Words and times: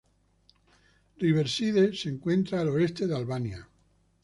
Riverside 1.19 1.93
se 1.95 2.09
encuentra 2.09 2.61
al 2.61 2.69
oeste 2.69 3.05
de 3.05 3.15
Albany. 3.15 3.53